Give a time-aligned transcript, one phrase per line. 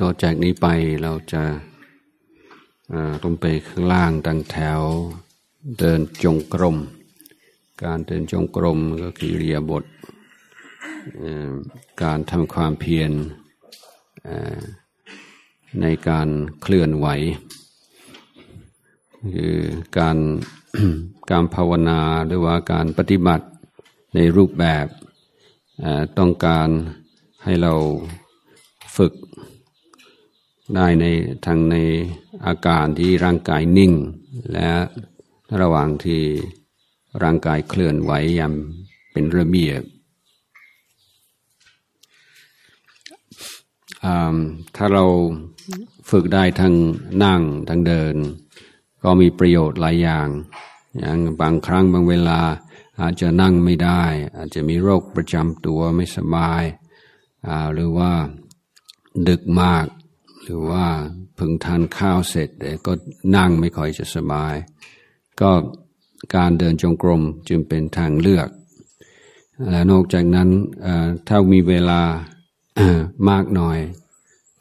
[0.00, 0.66] ต่อจากนี้ไป
[1.02, 1.42] เราจะ
[3.22, 4.80] ต้องไปข้างล่างตั้งแถว
[5.78, 6.76] เดินจงกรม
[7.84, 9.84] การเดินจงกรมก็คือเรียบท
[12.02, 13.10] การทำความเพียร
[15.80, 16.28] ในการ
[16.62, 17.06] เคลื่อนไหว
[19.34, 19.56] คือ
[19.98, 20.16] การ
[21.30, 23.46] การภาวนาหรือว่าการปฏิบัติ
[24.14, 24.86] ในรูปแบบ
[26.18, 26.68] ต้องการ
[27.44, 27.74] ให้เรา
[28.96, 29.12] ฝึก
[30.74, 31.04] ได้ใน
[31.46, 31.76] ทางใน
[32.46, 33.92] อาการที่ร่างกายนิ่ง
[34.52, 34.70] และ
[35.60, 36.22] ระหว่างที่
[37.22, 38.52] ร่างกายเคลื่อนไหวอย่าง
[39.12, 39.82] เป็นระเบียบ
[44.76, 45.04] ถ้าเรา
[46.10, 46.74] ฝึกได้ทั้ง
[47.24, 48.14] นั่งทั้งเดิน
[49.02, 50.28] ก็มีประโยชน์หลายอย่าง
[50.98, 52.40] อย่างบางครั้งบางเวลา
[53.00, 54.02] อาจจะนั่งไม่ได้
[54.36, 56.62] อาจจะมีโรคประจำตัวไม่สบาย
[57.74, 58.12] หรือว่า
[59.28, 59.86] ดึกมาก
[60.42, 60.84] หรือว่า
[61.38, 62.48] พึงทานข้าวเสร็จ
[62.86, 62.92] ก็
[63.36, 64.54] นั่งไม่ค่อยจะสบาย
[65.40, 65.50] ก็
[66.36, 68.48] การเดินจงกรมจึงเป็นทางเลือก
[69.70, 70.48] และนอกจากนั้น
[71.28, 72.00] ถ้ามีเวลา
[73.28, 73.78] มากหน่อย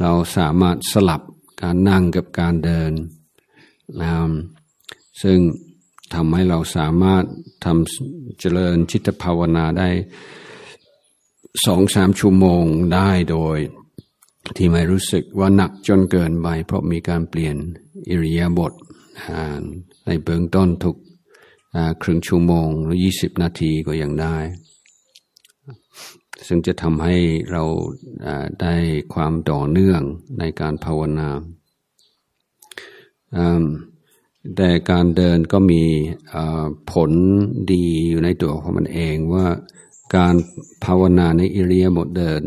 [0.00, 1.22] เราสามารถสลับ
[1.62, 2.92] การนั่งกับการเดิน
[4.00, 4.10] นะ
[5.22, 5.38] ซึ่ง
[6.16, 7.24] ทำให้เราสามารถ
[7.64, 9.88] ทำเจริญจิตภาวนาได้
[11.66, 13.58] สองสามชั่วโมงได้โดย
[14.56, 17.56] ที่ไม่รู้สึกว่าหนักจนเกินไปเพราะมีการเปลี่ยน
[18.08, 18.72] อิริยาบถ
[20.06, 20.96] ในเบื้องต้นทุก
[22.02, 24.36] ครึ่งชั่วโมงหรือยี่สิบนาทีก็ยังได้
[26.46, 27.16] ซึ่งจะทำให้
[27.52, 27.64] เรา
[28.62, 28.74] ได้
[29.14, 30.00] ความต่อเนื่อง
[30.38, 31.28] ในการภาวนา
[34.56, 35.82] แต่การเดินก็มี
[36.92, 37.10] ผล
[37.72, 39.46] ดีอยู่ในตัวของมันเองว่า
[40.16, 40.34] การ
[40.84, 42.42] ภาวนาในอิริยาบถเดิน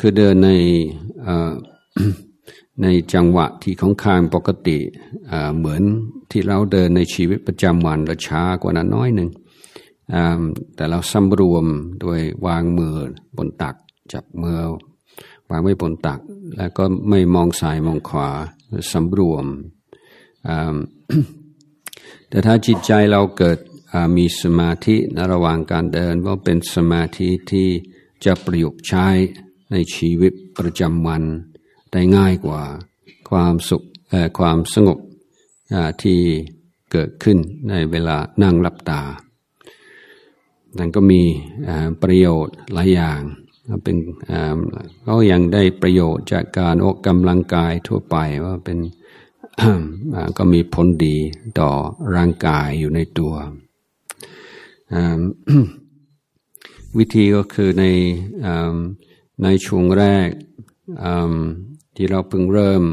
[0.00, 0.50] คือเดินใน
[2.82, 4.78] ในจังหวะที่ของคางปกติ
[5.56, 5.82] เหมือน
[6.30, 9.30] ที่เราเดินในชีวิตประจำวันเราช้ากว่านั้นน้อยหนึ่ง
[10.74, 11.66] แต่เราสำรวม
[12.00, 12.94] โดยวางมือ
[13.36, 13.74] บนตัก
[14.12, 14.58] จับมือ
[15.50, 16.20] วางไว้บนตัก
[16.56, 18.28] แล้วก็ไม่มองซ้ายมองขวา
[18.92, 19.46] สำรวม
[22.28, 23.58] แต่ถ้าจิตใจเราเกิด
[24.16, 27.68] มีสมาธิในระหว่างการเดินก็เป็นสมาธิที่
[28.24, 29.06] จะประยุกต์ใช้
[29.72, 31.22] ในชีวิตประจำวัน
[31.92, 32.62] ได้ง่ายกว่า
[33.30, 33.82] ความสุข
[34.38, 34.98] ความสงบ
[36.02, 36.18] ที่
[36.92, 37.38] เกิดขึ้น
[37.68, 39.02] ในเวลานั่งหลับตา
[40.78, 41.22] นั่นก็มี
[42.02, 43.20] ประโยชน์หลายอย่าง
[43.84, 43.96] เป็น
[45.06, 48.78] ก็ยังได้ประโยชน์จากการออกกำลังกายทั่วไปว่าเป็น
[50.36, 51.16] ก็มีผลดี
[51.60, 51.70] ต่อ
[52.16, 53.34] ร่างกายอยู่ในตัว
[56.98, 57.84] วิธีก็คือใน
[59.42, 60.28] ในช่วงแรก
[61.94, 62.84] ที่เราเพิ่งเริ่ม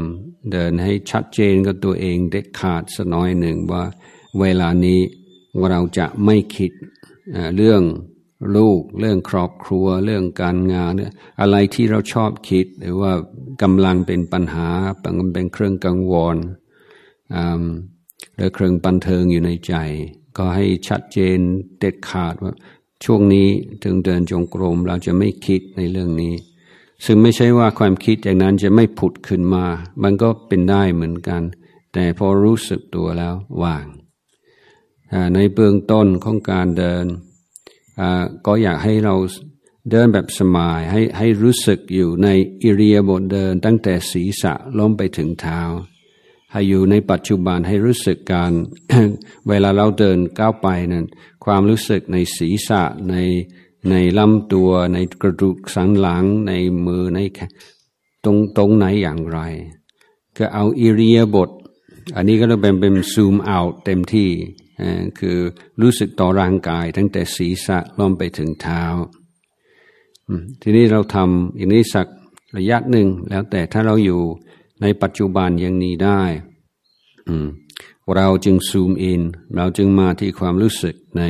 [0.52, 3.84] เดินให้ชัดเจนกับตัวเองเด็ดขาดสักน้อยหนึ่งว่า
[4.40, 5.00] เวลานี้
[5.70, 6.72] เราจะไม่คิด
[7.56, 7.82] เรื่อง
[8.56, 13.12] ลูก เรื่องครอบครัว เรื่องการงานเนี่ยอะไรที่เราชอบคิด หรือว่า
[13.62, 14.68] กำลังเป็นปัญหา
[15.32, 16.36] เป็นเครื่องกังวล
[18.36, 19.74] หรือเครื่องบันเทิงอยู่ในใจ
[20.36, 21.38] ก็ให้ชัดเจน
[21.78, 22.52] เด็ดขาดว่า
[23.04, 23.48] ช่วงนี้
[23.82, 26.34] ถึงเดินจงกรมเราจะไม่คิดในเรื่องนี้
[27.04, 29.64] ซึ่งไม่ใช่ว่าความคิดอย่างนั้นจะไม่ผุดขึ้นมา
[30.02, 31.42] มันก็เป็นได้เหมือนกัน
[31.92, 33.86] แต่พอรู้สึกตัวแล้วว่าง
[35.34, 37.06] ในเบื้องต้นของการเดิน
[38.46, 39.14] ก็อยากให้เรา
[39.90, 42.28] เดินแบบสมายให้ให้รู้สึกอยู่ใน
[42.62, 45.60] อิริยาบถเดิน ตั้งแต่ศีรษะล้มไปถึงเท้า
[46.52, 48.52] ให้อยู่ในปัจจุบันให้รู้สึกการ
[49.48, 51.06] เวลาเราเดินก้าวไปนั้น
[51.44, 53.14] ความรู้สึกในศีรษะใน
[53.90, 56.52] ในลำตัวในกระดูกสันหลังใน
[56.86, 57.18] มือใน
[58.24, 59.38] ตรงตรงไหนอย่างไร
[60.36, 61.50] ก็เอาอิริยาบถ
[62.14, 64.30] อันนี้ก็จะเป็นเป็นซูมเอาเต็มที่
[65.18, 65.38] คือ
[65.80, 68.84] รู้สึกต่อร่างกาย ตั้งแต่ศีรษะล้อมไปถึงเท้า
[70.62, 72.06] ทีนี้เราทำอย่างนี้สัก
[72.56, 74.22] ระยะหนึ่งแล้วแต่ถ้าเราอยู่
[74.82, 76.22] ในปัจจุบันอย่างนี้ได้
[78.16, 79.22] เราจึงซูมอิน
[79.56, 81.22] เราจึงมาที่ความรู้สึกใน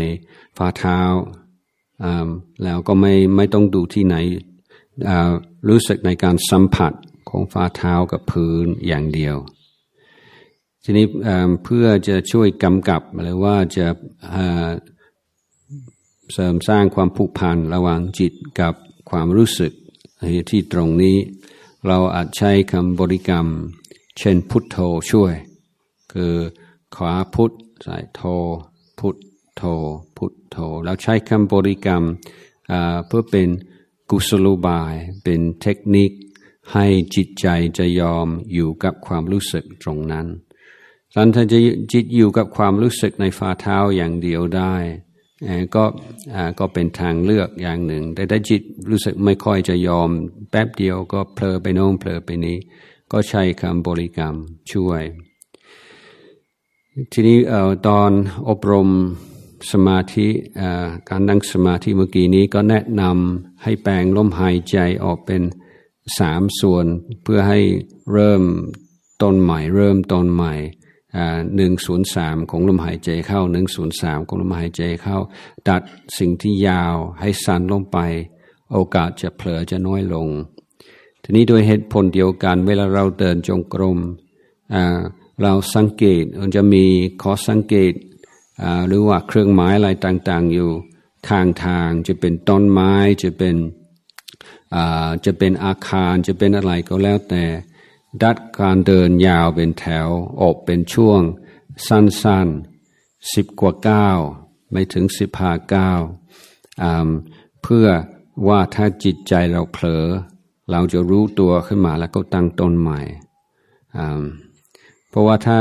[0.56, 1.00] ฝ่าเท้า
[2.64, 4.16] แล้วก็ไม่ไม่ต้องดูที่ไหน
[5.68, 6.92] รู้สึกในการสัมผัส
[7.28, 9.36] ของฝ่าเท้ากับพื้นอย่างเดียว
[10.88, 11.06] ทีนี้
[11.64, 13.86] เพื่อจะช่วยกำกับหรือว่าจะ
[16.32, 18.74] เสริมสร้างความผูกพันระหว่างจิตกับ
[19.10, 19.72] ความรู้สึก
[20.50, 21.16] ที่ตรงนี้
[21.86, 23.46] เราอาจใช้คำบริกรรม
[24.18, 24.78] เช่นพุทโธ
[25.10, 25.34] ช่วย
[26.12, 26.32] คือ
[26.96, 28.20] ขวาพุทใสายโธ
[28.98, 29.16] พุท
[29.56, 29.62] โธ
[30.16, 32.02] พุทโธเราใช้คำบริกรรม
[33.06, 33.48] เพื่อเป็น
[34.10, 36.10] กุศโลบาย เป็นเทคนิค
[36.72, 37.46] ให้จิตใจ
[37.78, 40.26] จะยอมอยู่กับความรู้สึกตรงนั้น
[41.14, 41.58] สันถ้าจะ
[41.92, 44.74] จิตอยู่กับความรู้สึกในฝ่าเท้าอย่างเดียวได้
[45.74, 45.84] ก็
[46.58, 50.10] ก็เป็นทางเลือกอย่างหนึ่ง แต่ถ้าจิตรู้สึกไม่ค่อยจะยอม
[50.50, 52.56] แป๊บเดียวก็เพลอไปโน้มเพลอไปนี้
[53.12, 54.34] ก็ใช้คำบริกรรม
[54.72, 55.02] ช่วย
[57.12, 57.38] ทีนี้
[57.88, 58.10] ตอน
[58.48, 58.88] อบรม
[59.72, 60.28] สมาธิ
[61.08, 65.42] การนั่งสมาธิเมื่อกี้นี้ก็แนะนำให้แปลงลมหายใจออกเป็น
[66.18, 66.86] สามส่วน
[67.22, 67.60] เพื่อให้
[68.12, 68.42] เริ่ม
[69.22, 70.54] ต้นใหม่ เริ่มต้นใหม่
[71.56, 75.18] หนึ่งศูนย์สามของลมหายใจเข้าหนึ่งศูนย์สามของลมหายใจเข้า
[75.68, 75.82] ตัด
[76.18, 77.98] สิ่งที่ยาวให้สั้นลงไป
[78.72, 80.28] โอกาสจะเผลอจะน้อยลง
[81.22, 83.98] ทีนี้โดยเหตุผลเดียวกันเวลาเราเดินจงกรม
[85.42, 86.84] เราสังเกตมันจะมี
[87.22, 87.92] ข้อสังเกต
[88.86, 90.70] หรือว่าเครื่องหมายอะไรต่างๆ อยู่
[91.28, 93.56] ข้างทางจะเป็นต้นไม้จะเป็น
[95.24, 97.44] จะเป็นอาคารจะเป็นอะไรก็แล้วแต่
[98.22, 100.08] ดัดการเดินยาวเป็นแถว
[100.40, 101.20] ออกเป็นช่วง
[101.86, 104.18] สั้นๆสิบกว่าก้าว
[104.70, 106.00] ไม่ถึงสิบห้าก้าว
[107.62, 107.86] เพื่อ
[108.48, 110.04] ว่าถ้าจิตใจเราเผลอ
[110.70, 113.00] เราจะรู้ตัวขึ้นมาแล้วก็ตั้งต้นใหม่
[115.08, 115.58] เพราะว่าถ้า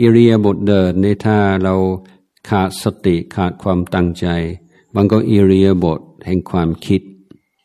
[0.00, 1.74] อิเรียบทเดินในถ้าเรา
[2.48, 4.26] ขาดสติขาดความตั้งใจ
[4.94, 7.00] มันก็อิเรียบทแห่งความคิด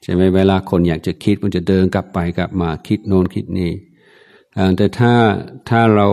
[0.06, 3.72] ใช่ไหมเวลาคนอยากจะคิดมันจะเดินกลับไปกลับมาคิดโน้นคิดนี้
[4.78, 5.14] แต่ถ้า
[5.70, 6.08] ถ้าเรา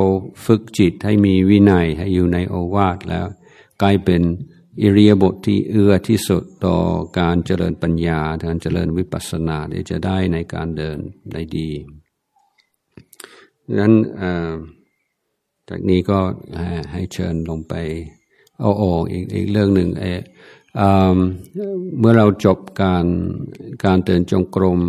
[0.46, 3.26] ฝึกจิตให้มีวินัยให้อยู่ในโอวาทแล้ว
[3.82, 4.22] กลายเป็น
[4.82, 6.76] อิริยาบถทที่เอื้อที่สุดต่อ
[7.18, 10.98] การเจริญปัญญาการเจริญวิปัสสนาที่จะได้ในการเดิน
[11.32, 11.70] ได้ดี
[13.66, 13.94] ดังนั้น
[15.68, 16.18] จากนี้ก็
[16.92, 17.74] ให้เชิญลงไป
[18.60, 19.88] โอ้โออีกอีกเรื่องหนึ่ง
[21.98, 23.06] เมื่อเราจบการ
[23.84, 24.80] การเตือนจงกรม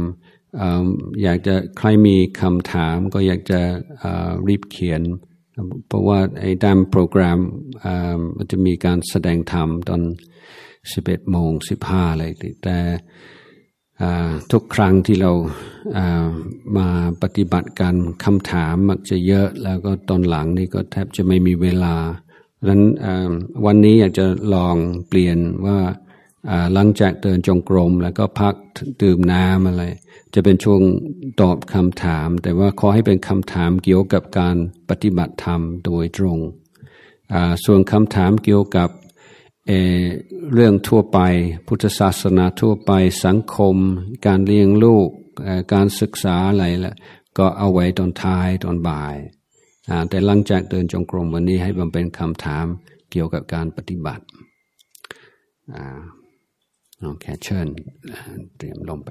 [1.23, 3.59] อยากจะใครมีคำถามก็อยากจะ
[4.47, 5.01] รีบเขียน
[5.87, 7.39] เพราะว่าไอ้ตามโปรแกรม
[8.37, 10.01] มันจะมีการแสดงธรรมตอน
[10.65, 11.51] 11โมง
[11.83, 12.23] 15อะไร
[12.63, 12.77] แต่
[14.51, 15.31] ทุกครั้งที่เรา
[16.77, 16.87] มา
[17.23, 21.95] ปฏิบัติการคำถามมักจะเยอะแล้วก็ตอนหลังนี่ก็แทบจะไม่มีเวลา
[22.65, 22.83] ดังนั้น
[23.65, 24.75] วันนี้อยากจะลอง
[25.07, 25.79] เปลี่ยนว่า
[26.73, 28.55] หลังจากเดินจงกรม แล้วก็พัก
[29.01, 29.83] ดื่มน้ำอะไร
[30.33, 30.81] จะเป็นช่วง
[31.41, 34.55] ตอบคำถาม แต่ว่าขอให้เป็นคำถามเกี่ยวกับการ
[34.89, 36.39] ปฏิบัติธรรมโดยตรง
[37.65, 38.89] ส่วนคำถามเกี่ยวกับ
[39.67, 41.19] เเรื่องทั่วไป
[41.67, 42.91] พุทธศาสนาทั่วไป
[43.25, 43.75] สังคม
[44.25, 45.09] การเลี้ยงลูก
[45.73, 46.95] การศึกษาอะไรละ
[47.37, 49.15] ก็เอาไว้ตอนท้ายตอนบ่าย
[50.09, 52.65] แต่หลังจากเดินจงกรมวันนี้ให้มันเป็นคำถาม
[53.11, 54.23] เกี่ยวกับการปฏิบัติ
[57.01, 57.67] โอเคเชิญ
[58.57, 59.09] เตรียมลงไป